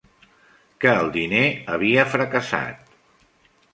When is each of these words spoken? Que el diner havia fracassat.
Que 0.85 0.93
el 1.01 1.11
diner 1.17 1.43
havia 1.75 2.07
fracassat. 2.15 2.93